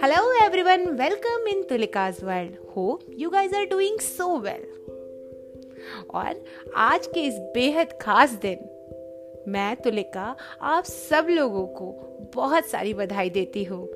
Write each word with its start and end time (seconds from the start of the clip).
Hello 0.00 0.20
everyone, 0.42 0.96
welcome 0.96 1.42
in 1.50 1.64
Tulika's 1.64 2.22
world. 2.22 2.52
Hope 2.70 3.02
you 3.08 3.30
guys 3.30 3.52
are 3.52 3.66
doing 3.66 3.98
so 4.00 4.40
well. 4.40 4.64
और 6.14 6.44
आज 6.76 7.06
के 7.06 7.20
इस 7.20 7.34
बेहद 7.54 7.92
खास 8.00 8.32
दिन 8.32 8.58
मैं 9.48 9.76
तुलिका 9.76 10.36
आप 10.62 10.84
सब 10.84 11.26
लोगों 11.30 11.66
को 11.66 11.92
बहुत 12.34 12.66
सारी 12.66 12.94
बधाई 12.94 13.30
देती 13.30 13.64
हूँ 13.64 13.88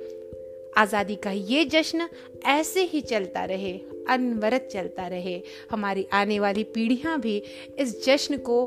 आज़ादी 0.76 1.16
का 1.16 1.30
ये 1.30 1.64
जश्न 1.64 2.08
ऐसे 2.46 2.84
ही 2.84 3.00
चलता 3.00 3.44
रहे 3.44 3.72
अनवरत 4.08 4.68
चलता 4.72 5.06
रहे 5.06 5.42
हमारी 5.70 6.06
आने 6.12 6.40
वाली 6.40 6.64
पीढ़ियाँ 6.64 7.20
भी 7.20 7.42
इस 7.78 8.04
जश्न 8.04 8.36
को 8.36 8.64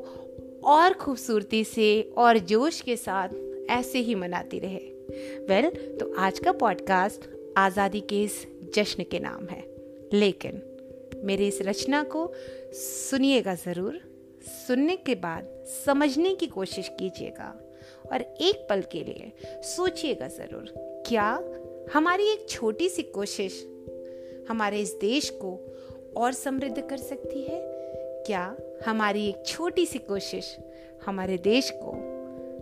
और 0.65 0.93
खूबसूरती 0.93 1.63
से 1.63 2.01
और 2.17 2.37
जोश 2.37 2.81
के 2.81 2.97
साथ 2.97 3.29
ऐसे 3.69 3.99
ही 3.99 4.15
मनाती 4.15 4.59
रहे। 4.59 4.95
वेल 5.49 5.65
well, 5.65 5.99
तो 5.99 6.13
आज 6.17 6.39
का 6.39 6.51
पॉडकास्ट 6.51 7.21
आज़ादी 7.57 8.01
के 8.01 8.23
इस 8.23 8.47
जश्न 8.75 9.03
के 9.03 9.19
नाम 9.19 9.45
है। 9.45 9.63
लेकिन 10.13 10.61
मेरी 11.23 11.47
इस 11.47 11.61
रचना 11.61 12.03
को 12.03 12.33
सुनिएगा 12.73 13.55
ज़रूर। 13.55 14.01
सुनने 14.67 14.95
के 14.95 15.15
बाद 15.15 15.65
समझने 15.85 16.35
की 16.35 16.47
कोशिश 16.47 16.87
कीजिएगा 16.87 17.61
और 18.11 18.21
एक 18.21 18.67
पल 18.69 18.81
के 18.81 19.03
लिए 19.03 19.31
सोचिएगा 19.45 20.27
ज़रूर 20.27 20.73
क्या 21.07 21.43
हमारी 21.93 22.27
एक 22.27 22.49
छोटी 22.49 22.89
सी 22.89 23.03
कोशिश 23.03 23.67
हमारे 24.49 24.79
इस 24.79 24.93
देश 25.01 25.29
को 25.29 25.75
और 26.17 26.31
समृद्ध 26.31 26.81
कर 26.89 26.97
सकती 26.97 27.41
है? 27.41 27.75
क्या 28.25 28.57
हमारी 28.85 29.29
एक 29.29 29.43
छोटी 29.45 29.85
सी 29.85 29.99
कोशिश 29.99 30.57
हमारे 31.05 31.37
देश 31.37 31.71
को 31.75 31.95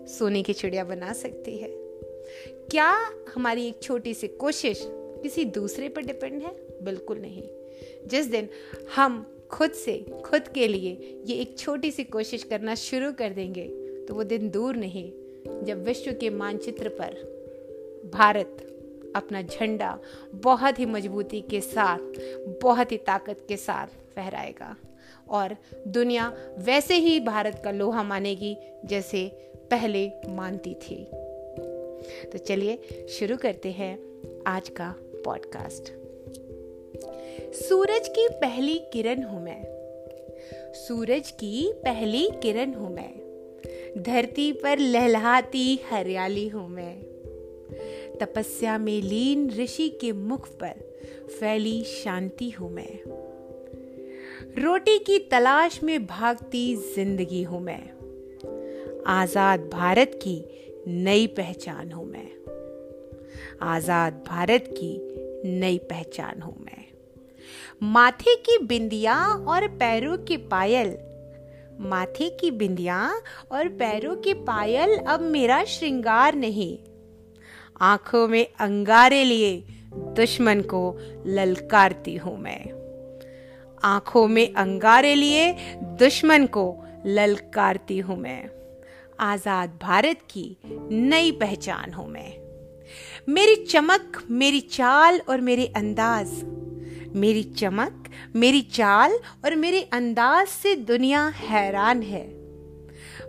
सोने 0.08 0.44
की 0.44 0.54
चिड़िया 0.54 0.84
बना 0.84 1.14
सकती 1.14 1.58
है? 1.58 1.68
क्या 2.72 3.12
हमारी 3.36 3.68
एक 3.68 3.82
छोटी 3.82 4.14
सी 4.14 4.28
कोशिश 4.28 4.82
किसी 4.92 5.46
दूसरे 5.46 5.90
पर 5.90 6.02
डिपेंड 6.02 6.42
है? 6.42 6.56
बिल्कुल 6.84 7.18
नहीं। 7.18 7.44
जिस 8.08 8.26
दिन 8.26 8.50
हम 8.96 9.38
खुद 9.52 9.72
से, 9.72 10.06
खुद 10.26 10.48
के 10.48 10.68
लिए 10.68 11.22
ये 11.26 11.36
एक 11.36 11.58
छोटी 11.58 11.92
सी 11.92 12.04
कोशिश 12.04 12.44
करना 12.44 12.76
शुरू 12.76 13.12
कर 13.12 13.30
देंगे 13.30 13.68
तो 14.06 14.14
वो 14.14 14.24
दिन 14.24 14.50
दूर 14.50 14.76
नहीं, 14.76 15.12
जब 15.64 15.84
विश्व 15.84 16.12
के 16.12 16.30
मानचित्र 16.30 16.90
पर 16.90 17.34
भारत 18.14 18.73
अपना 19.16 19.42
झंडा 19.42 20.00
बहुत 20.34 20.80
ही 20.80 20.86
मजबूती 20.86 21.42
के 21.42 21.62
साथ, 21.62 22.00
बहुत 22.64 22.92
ही 22.92 22.98
ताकत 22.98 23.46
के 23.48 23.58
साथ 23.58 23.88
फहराएगा। 23.88 24.78
और 25.30 25.58
दुनिया 25.88 26.38
वैसे 26.58 26.96
ही 26.96 27.20
भारत 27.20 27.62
का 27.64 27.72
लोहा 27.72 28.04
मानेगी 28.04 28.58
जैसे 28.86 29.28
पहले 29.72 30.12
मानती 30.28 30.74
थी। 30.74 31.08
तो 32.32 32.38
चलिए 32.38 33.08
शुरू 33.10 33.38
करते 33.38 33.72
हैं 33.72 34.00
आज 34.48 34.70
का 34.70 34.96
पॉडकास्ट 35.00 35.84
सूरज 37.56 38.08
की 38.08 38.28
पहली 38.30 38.82
किरण 38.94 39.24
हूँ 39.24 39.44
मैं। 39.44 39.64
सूरज 40.74 41.32
की 41.32 41.74
पहली 41.74 42.30
किरण 42.44 42.74
हूँ 42.74 42.96
मैं। 42.96 43.24
धरती 43.98 44.52
पर 44.52 44.78
लहलाती 44.78 45.80
हरियाली 45.90 46.48
हूँ 46.48 46.70
मैं। 46.70 47.13
तपस्या 48.22 48.78
में 48.78 49.02
लीन 49.02 49.50
ऋषि 49.50 49.90
के 50.02 50.12
मुख 50.12 50.48
पर 50.48 50.74
फैली 51.40 51.84
शांति 51.84 52.50
हूँ 52.50 52.72
मैं। 52.72 53.00
रोटी 54.64 55.00
की 55.00 55.20
तलाश 55.20 55.84
में 55.84 56.06
भागती 56.06 56.76
ज़िंदगी 56.76 57.44
हूँ 57.44 57.62
मैं। 57.62 57.84
आज़ाद 59.08 59.60
भारत 59.60 60.20
की 60.28 60.46
नई 60.88 61.28
पहचान 61.28 61.92
हूँ 61.92 62.06
मैं। 62.06 62.30
आज़ाद 63.62 64.24
भारत 64.28 64.66
की 64.78 64.98
नई 65.60 65.78
पहचान 65.78 66.42
हूँ 66.42 66.56
मैं। 66.60 66.86
माथे 67.84 68.36
की 68.36 68.58
बिंदिया 68.58 69.16
और 69.26 69.68
पैरों 69.68 70.18
की 70.18 70.38
पायल। 70.38 70.98
माथे 71.80 72.30
की 72.30 72.52
बिंदिया 72.52 73.22
और 73.52 73.68
पैरों 73.68 74.16
की 74.16 74.34
पायल 74.34 74.98
अब 74.98 75.22
मेरा 75.22 75.64
श्रृंगार 75.64 76.36
नहीं। 76.36 76.78
आँखों 77.82 78.28
में 78.28 78.48
अंगारे 78.60 79.24
लिए 79.24 79.64
दुश्मन 79.94 80.62
को 80.62 81.00
ललकारती 81.26 82.16
हूँ 82.16 82.38
मैं। 82.38 82.72
आँखों 83.84 84.28
में 84.28 84.54
अंगारे 84.54 85.16
लिए 85.16 85.52
दुश्मन 85.84 86.46
को 86.46 86.86
ललकारती 87.06 88.00
हूँ 88.00 88.18
मैं। 88.18 88.50
आज़ाद 89.20 89.80
भारत 89.82 90.20
की 90.30 90.58
नई 90.92 91.32
पहचान 91.32 91.94
हूँ 91.94 92.08
मैं। 92.10 92.44
मेरी 93.30 93.56
चमक, 93.56 94.24
मेरी 94.32 94.60
चाल 94.60 95.22
और 95.30 95.42
मेरे 95.42 95.66
अंदाज। 95.66 96.30
मेरी 97.16 97.44
चमक, 97.44 98.04
मेरी 98.36 98.62
चाल 98.62 99.20
और 99.46 99.56
मेरे 99.56 99.82
अंदाज 99.94 100.48
से 100.48 100.76
दुनिया 100.76 101.28
हैरान 101.28 102.02
है। 102.02 102.26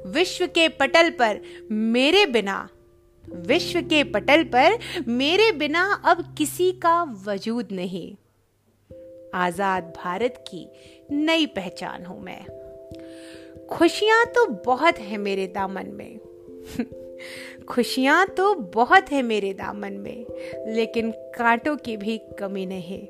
विश्व 0.06 0.46
के 0.46 0.68
पटल 0.68 1.10
पर 1.10 1.40
मेरे 1.70 2.26
बिना 2.26 2.68
विश्व 3.28 3.80
के 3.80 4.04
पटल 4.04 4.44
पर 4.44 4.78
मेरे 5.08 5.52
बिना 5.52 6.02
अब 6.04 6.34
किसी 6.38 6.72
का 6.72 7.02
वजूद 7.26 7.68
नहीं। 7.72 8.16
आज़ाद 9.34 9.92
भारत 9.96 10.44
की 10.48 10.68
नई 11.10 11.46
पहचान 11.46 12.04
हूँ 12.04 12.22
मैं। 12.22 12.46
खुशियाँ 13.66 14.24
तो 14.26 14.46
बहुत 14.46 14.98
है 14.98 15.16
मेरे 15.16 15.46
दामन 15.46 15.86
में। 15.86 16.18
खुशियाँ 17.68 18.26
तो 18.26 18.54
बहुत 18.54 19.12
है 19.12 19.22
मेरे 19.22 19.52
दामन 19.52 19.92
में, 19.92 20.26
लेकिन 20.74 21.10
कांटों 21.10 21.76
की 21.76 21.96
भी 21.96 22.18
कमी 22.18 22.66
नहीं। 22.66 23.02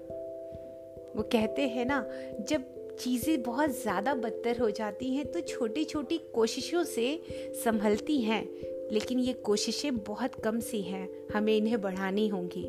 वो 1.17 1.23
कहते 1.23 1.69
हैं 1.69 1.85
ना, 1.85 2.07
जब 2.41 2.65
चीज़ें 3.01 3.43
बहुत 3.43 3.71
ज़्यादा 3.83 4.15
बदतर 4.15 4.59
हो 4.59 4.71
जाती 4.71 5.17
हैं 5.17 5.33
तो 5.33 5.41
छोटी 5.41 5.85
छोटी 5.85 6.19
कोशिशों 6.19 6.85
से 6.85 7.23
संभलती 7.65 8.21
हैं 8.21 8.45
लेकिन 8.93 9.19
ये 9.19 9.33
कोशिशें 9.33 9.97
बहुत 9.97 10.34
कम 10.34 10.61
सी 10.61 10.83
हैं, 10.83 11.09
हमें 11.34 11.56
इन्हें 11.56 11.81
बढ़ानी 11.81 12.28
होंगी। 12.28 12.67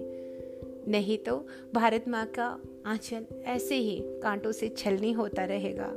नहीं 0.91 1.17
तो 1.17 1.47
भारत 1.73 2.05
माँ 2.07 2.25
का 2.25 2.59
आंचल 2.85 3.25
ऐसे 3.45 3.75
ही 3.75 3.99
कांटों 4.03 4.51
से 4.51 4.69
छलनी 4.69 5.11
होता 5.11 5.45
रहेगा। 5.45 5.87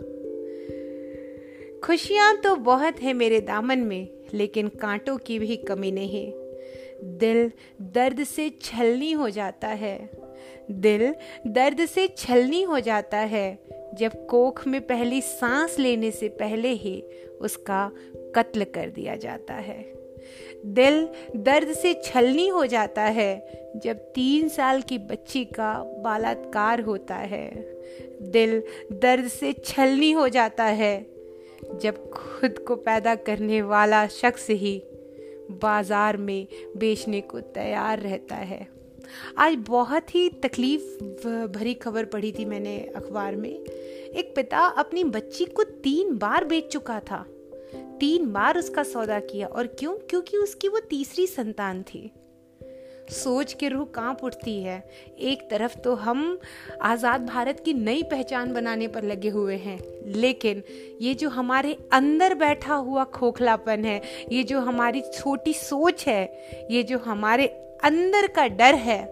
खुशियाँ 1.84 2.36
तो 2.36 2.56
बहुत 2.56 3.00
है 3.00 3.12
मेरे 3.12 3.40
दामन 3.40 3.78
में, 3.78 4.08
लेकिन 4.34 4.68
कांटों 4.68 5.16
की 5.16 5.38
भी 5.38 5.56
कमी 5.56 5.90
नहीं। 5.90 6.32
दिल 7.18 7.52
दर्द 7.82 8.24
से 8.24 8.50
छलनी 8.62 9.12
हो 9.12 9.30
जाता 9.30 9.68
है। 9.68 10.10
दिल 10.70 11.14
दर्द 11.46 11.86
से 11.86 12.08
छलनी 12.08 12.62
हो 12.62 12.80
जाता 12.80 13.18
है, 13.18 13.58
जब 13.94 14.26
कोख 14.26 14.66
में 14.66 14.86
पहली 14.86 15.20
सांस 15.20 15.78
लेने 15.78 16.10
से 16.10 16.28
पहले 16.28 16.68
ही 16.68 17.04
उसका 17.40 17.92
कत्ल 18.34 18.64
कर 18.64 18.90
दिया 18.90 19.16
जाता 19.16 19.54
है। 19.54 19.97
दिल 20.66 21.08
दर्द 21.36 21.72
से 21.72 21.92
छलनी 22.04 22.48
हो 22.48 22.66
जाता 22.66 23.02
है 23.02 23.32
जब 23.76 23.96
तीन 24.14 24.48
साल 24.48 24.82
की 24.82 24.98
बच्ची 24.98 25.44
का 25.44 25.72
बलात्कार 26.04 26.80
होता 26.80 27.14
है। 27.14 27.50
दिल 28.22 28.62
दर्द 28.92 29.28
से 29.28 29.52
छलनी 29.64 30.10
हो 30.12 30.28
जाता 30.28 30.64
है 30.64 31.06
जब 31.82 32.10
खुद 32.10 32.58
को 32.58 32.76
पैदा 32.76 33.14
करने 33.14 33.62
वाला 33.62 34.06
शख्स 34.06 34.50
ही 34.50 34.82
बाज़ार 35.62 36.16
में 36.16 36.46
बेचने 36.76 37.20
को 37.20 37.40
तैयार 37.40 38.00
रहता 38.00 38.34
है। 38.34 38.66
आज 39.38 39.54
बहुत 39.68 40.14
ही 40.14 40.28
तकलीफ़ 40.28 41.04
भरी 41.48 41.74
खबर 41.74 42.04
पढ़ी 42.04 42.32
थी 42.32 42.44
मैंने 42.44 42.78
अखबार 42.96 43.36
में। 43.36 43.50
एक 43.50 44.32
पिता 44.36 44.58
अपनी 44.58 45.04
बच्ची 45.04 45.44
को 45.44 45.62
तीन 45.62 46.16
बार 46.16 46.44
बेच 46.44 46.66
चुका 46.66 47.00
था। 47.00 47.24
तीन 48.00 48.32
बार 48.32 48.58
उसका 48.58 48.82
सौदा 48.82 49.20
किया। 49.20 49.46
और 49.46 49.66
क्यों? 49.66 49.94
क्योंकि 50.10 50.36
उसकी 50.36 50.68
वो 50.68 50.80
तीसरी 50.80 51.26
संतान 51.26 51.82
थी। 51.82 52.10
सोच 53.10 53.52
के 53.52 53.68
रूह 53.68 53.84
काँप 53.84 54.24
उठती 54.24 54.62
है। 54.62 54.78
एक 55.18 55.42
तरफ़ 55.50 55.76
तो 55.76 55.94
हम 55.94 56.38
आज़ाद 56.82 57.26
भारत 57.26 57.62
की 57.64 57.74
नई 57.74 58.02
पहचान 58.02 58.52
बनाने 58.52 58.88
पर 58.88 59.04
लगे 59.04 59.28
हुए 59.28 59.56
हैं। 59.56 59.78
लेकिन 60.06 60.62
ये 61.00 61.14
जो 61.14 61.28
हमारे 61.28 61.76
अंदर 61.92 62.34
बैठा 62.34 62.74
हुआ 62.74 63.04
खोखलापन 63.04 63.84
है, 63.84 64.00
ये 64.32 64.42
जो 64.42 64.60
हमारी 64.60 65.02
छोटी 65.14 65.52
सोच 65.52 66.06
है, 66.06 66.24
ये 66.70 66.82
जो 66.82 66.98
हमारे 66.98 67.46
अंदर 67.84 68.26
का 68.26 68.46
डर 68.48 68.74
है, 68.74 69.02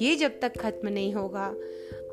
ये 0.00 0.16
जब 0.16 0.40
तक 0.40 0.58
खत्म 0.58 0.88
नहीं 0.88 1.12
होगा, 1.14 1.54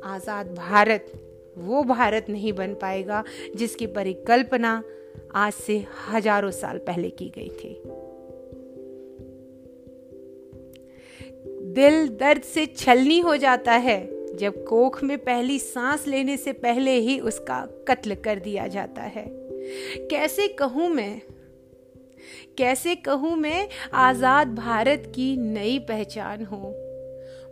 आज़ाद 0.04 0.54
भारत 0.54 1.12
वो 1.58 1.82
भारत 1.82 2.26
नहीं 2.28 2.52
बन 2.52 2.74
पाएगा 2.74 3.24
जिसकी 3.56 3.86
परिकल्पना 3.86 4.82
आज 5.34 5.52
से 5.52 5.86
हज़ारों 6.08 6.50
साल 6.50 6.78
पहले 6.78 7.10
की 7.10 7.32
गई 7.38 7.48
थी। 7.48 7.82
दिल 11.72 12.08
दर्द 12.08 12.42
से 12.42 12.66
छलनी 12.66 13.20
हो 13.20 13.36
जाता 13.36 13.72
है 13.72 14.18
जब 14.36 14.64
कोख 14.64 15.04
में 15.04 15.18
पहली 15.18 15.58
सांस 15.58 16.06
लेने 16.06 16.36
से 16.36 16.52
पहले 16.52 16.90
ही 16.90 17.20
उसका 17.20 17.60
कत्ल 17.88 18.14
कर 18.14 18.38
दिया 18.38 18.66
जाता 18.66 19.02
है। 19.02 19.24
कैसे 20.10 20.48
कहूँ 20.48 20.88
मैं? 20.88 21.20
कैसे 22.58 22.94
कहूँ 22.94 23.36
मैं? 23.36 23.68
आज़ाद 23.92 24.54
भारत 24.54 25.12
की 25.14 25.36
नई 25.36 25.78
पहचान 25.78 26.44
हो। 26.44 26.74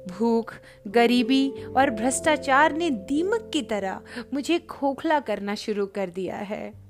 भूख, 0.08 0.54
गरीबी 0.88 1.52
और 1.76 1.90
भ्रष्टाचार 1.90 2.72
ने 2.72 2.90
दीमक 2.90 3.50
की 3.52 3.62
तरह 3.62 4.00
मुझे 4.34 4.58
खोखला 4.58 5.20
करना 5.20 5.54
शुरू 5.54 5.86
कर 5.86 6.10
दिया 6.10 6.36
है। 6.36 6.85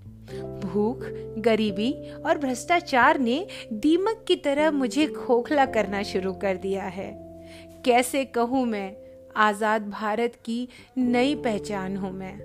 भूख, 0.77 1.05
गरीबी 1.43 1.93
और 2.27 2.39
भ्रष्टाचार 2.39 3.19
ने 3.19 3.47
दीमक 3.73 4.25
की 4.29 4.37
तरह 4.37 4.71
मुझे 4.71 5.07
खोखला 5.07 5.67
करना 5.67 6.03
शुरू 6.03 6.33
कर 6.33 6.57
दिया 6.57 6.85
है। 6.85 7.11
कैसे 7.85 8.25
कहूँ 8.25 8.65
मैं, 8.67 8.97
आज़ाद 9.37 9.89
भारत 9.91 10.35
की 10.45 10.69
नई 10.99 11.35
पहचान 11.35 11.97
हूँ 11.97 12.13
मैं। 12.13 12.37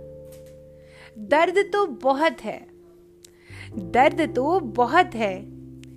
दर्द 1.28 1.58
तो 1.74 1.86
बहुत 1.86 2.42
है। 2.42 2.60
दर्द 3.92 4.22
तो 4.36 4.60
बहुत 4.60 5.16
है, 5.16 5.36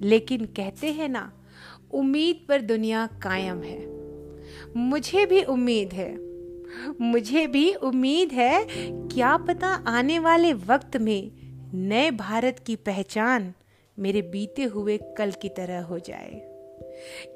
लेकिन 0.02 0.44
कहते 0.56 0.92
हैं 0.92 1.08
ना, 1.08 1.30
उम्मीद 1.92 2.44
पर 2.48 2.60
दुनिया 2.60 3.06
कायम 3.22 3.62
है। 3.62 3.78
मुझे 4.76 5.26
भी 5.26 5.42
उम्मीद 5.42 5.92
है। 5.92 6.12
मुझे 7.00 7.46
भी 7.46 7.72
उम्मीद 7.74 8.32
है, 8.32 8.66
क्या 9.08 9.36
पता 9.36 9.68
आने 9.88 10.18
वाले 10.18 10.52
वक्त 10.52 10.96
में 10.96 11.30
नए 11.76 12.10
भारत 12.10 12.58
की 12.66 12.76
पहचान 12.76 13.54
मेरे 13.98 14.22
बीते 14.22 14.62
हुए 14.62 14.98
कल 15.18 15.30
की 15.30 15.48
तरह 15.48 15.82
हो 15.82 15.98
जाए। 15.98 16.40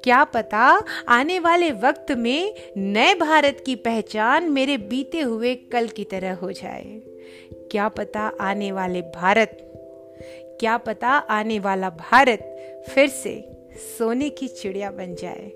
क्या 0.03 0.23
पता 0.23 0.83
आने 1.07 1.39
वाले 1.39 1.71
वक्त 1.71 2.11
में 2.11 2.55
नए 2.77 3.15
भारत 3.15 3.63
की 3.65 3.75
पहचान 3.75 4.43
मेरे 4.43 4.77
बीते 4.77 5.19
हुए 5.19 5.55
कल 5.55 5.87
की 5.87 6.03
तरह 6.03 6.33
हो 6.33 6.51
जाए। 6.51 7.01
क्या 7.71 7.89
पता 7.89 8.21
आने 8.41 8.71
वाले 8.71 9.01
भारत, 9.01 9.57
क्या 10.59 10.77
पता 10.77 11.07
आने 11.07 11.59
वाला 11.59 11.89
भारत 11.89 12.39
फिर 12.89 13.07
से 13.07 13.51
सोने 13.97 14.29
की 14.29 14.47
चिड़िया 14.47 14.91
बन 14.91 15.15
जाए। 15.15 15.51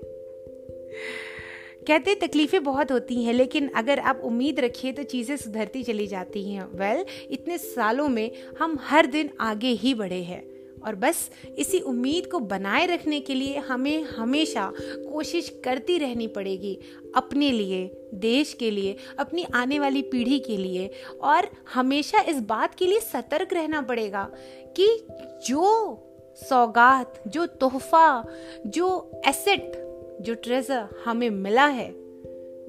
कहते 1.86 2.14
तकलीफ़ें 2.14 2.64
बहुत 2.64 2.92
होती 2.92 3.22
हैं 3.24 3.32
लेकिन 3.32 3.68
अगर 3.68 3.98
आप 3.98 4.20
उम्मीद 4.24 4.60
रखिए 4.60 4.92
तो 4.92 5.02
चीज़ें 5.02 5.36
सुधरती 5.36 5.82
चली 5.82 6.06
जाती 6.06 6.42
हैं। 6.50 6.64
वेल 6.78 6.98
well, 6.98 7.10
इतने 7.30 7.58
सालों 7.58 8.08
में 8.08 8.30
हम 8.58 8.78
हर 8.82 9.06
दिन 9.06 9.30
आगे 9.40 9.68
ही 9.68 9.94
बढ़े 9.94 10.22
हैं। 10.22 10.42
और 10.80 10.94
बस 10.94 11.30
इसी 11.58 11.80
उम्मीद 11.80 12.26
को 12.26 12.38
बनाए 12.38 12.86
रखने 12.86 13.20
के 13.20 13.34
लिए 13.34 13.58
हमें 13.58 14.04
हमेशा 14.04 14.72
कोशिश 14.80 15.60
करती 15.64 15.98
रहनी 15.98 16.26
पड़ेगी 16.26 16.78
अपने 17.14 17.50
लिए 17.52 18.08
देश 18.14 18.52
के 18.52 18.70
लिए 18.70 18.96
अपनी 19.18 19.44
आने 19.54 19.78
वाली 19.78 20.02
पीढ़ी 20.02 20.38
के 20.38 20.56
लिए। 20.56 20.90
और 21.22 21.48
हमेशा 21.74 22.20
इस 22.20 22.40
बात 22.40 22.74
के 22.74 22.86
लिए 22.86 23.00
सतर्क 23.00 23.52
रहना 23.52 23.80
पड़ेगा 23.80 24.28
कि 24.76 25.06
जो 25.48 26.00
सौगात 26.48 27.22
जो 27.28 27.46
तोहफा 27.46 28.24
जो 28.66 29.10
एसेट 29.26 29.83
जो 30.20 30.34
ट्रेजर 30.34 30.88
हमें 31.04 31.30
मिला 31.30 31.66
है 31.66 31.90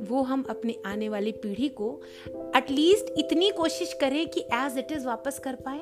वो 0.01 0.21
हम 0.21 0.45
अपनी 0.50 0.75
आने 0.86 1.09
वाली 1.09 1.31
पीढ़ी 1.31 1.69
को 1.69 2.01
एटलीस्ट 2.56 3.13
इतनी 3.18 3.50
कोशिश 3.50 3.94
करें 3.94 4.27
कि 4.27 4.42
एज 4.53 4.77
इट 4.77 4.92
इज़ 4.92 5.06
वापस 5.06 5.39
कर 5.39 5.56
पाए। 5.68 5.80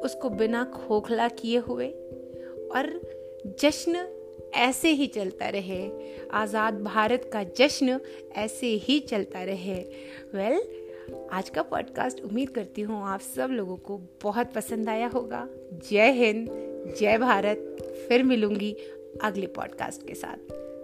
उसको 0.00 0.30
बिना 0.30 0.64
खोखला 0.64 1.28
किए 1.28 1.58
हुए 1.58 1.88
और 2.70 3.00
जश्न 3.60 4.06
ऐसे 4.54 4.88
ही 4.88 5.06
चलता 5.06 5.48
रहे 5.48 5.90
आज़ाद 6.32 6.82
भारत 6.82 7.30
का 7.32 7.42
जश्न 7.42 8.00
ऐसे 8.36 8.66
ही 8.66 8.98
चलता 9.00 9.42
रहे। 9.42 9.78
वेल 10.34 10.58
well, 10.58 11.32
आज 11.32 11.48
का 11.48 11.62
पॉडकास्ट 11.62 12.20
उम्मीद 12.24 12.50
करती 12.50 12.82
हूँ 12.82 13.02
आप 13.04 13.20
सब 13.20 13.50
लोगों 13.50 13.76
को 13.76 14.00
बहुत 14.22 14.52
पसंद 14.54 14.88
आया 14.88 15.06
होगा। 15.06 15.48
जय 15.90 16.10
हिंद 16.10 16.48
जय 17.00 17.18
भारत 17.18 17.76
फिर 18.08 18.22
मिलूँगी 18.22 18.76
अगले 19.22 19.46
पॉडकास्ट 19.46 20.06
के 20.06 20.14
साथ। 20.14 20.36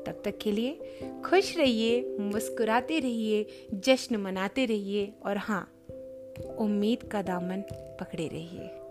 तब 0.07 0.23
तक 0.25 0.39
के 0.39 0.53
लिए 0.53 0.99
खुश 1.25 1.57
रहिए, 1.57 2.17
मुस्कुराते 2.21 2.99
रहिए, 2.99 3.47
जश्न 3.75 4.17
मनाते 4.17 4.67
रहिए 4.67 5.13
और 5.27 5.37
हाँ 5.37 5.73
उम्मीद 6.59 7.03
का 7.03 7.23
दामन 7.23 7.63
पकड़े 7.73 8.29
रहिए। 8.29 8.82